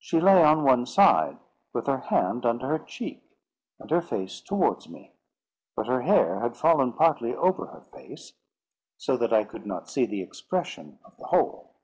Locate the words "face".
4.02-4.40, 7.82-8.32